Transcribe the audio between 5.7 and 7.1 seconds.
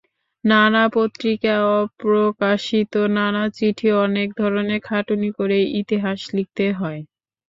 ইতিহাস লিখতে হয়।